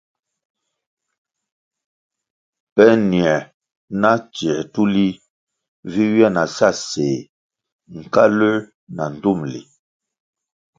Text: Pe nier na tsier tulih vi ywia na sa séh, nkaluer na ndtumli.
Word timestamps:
Pe 2.75 2.85
nier 3.09 3.39
na 4.01 4.11
tsier 4.33 4.59
tulih 4.73 5.15
vi 5.91 6.01
ywia 6.09 6.27
na 6.35 6.43
sa 6.55 6.69
séh, 6.89 7.17
nkaluer 7.99 8.57
na 8.95 9.03
ndtumli. 9.13 9.61